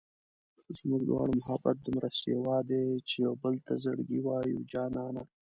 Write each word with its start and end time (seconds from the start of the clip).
زموږ 0.77 1.01
دواړو 1.09 1.31
محبت 1.39 1.75
دومره 1.81 2.09
سېوا 2.21 2.57
دی 2.69 2.85
چې 3.09 3.17
و 3.21 3.25
يوبل 3.27 3.55
ته 3.65 3.73
زړګی 3.83 4.19
وایو 4.23 4.65
جانانه 4.71 5.23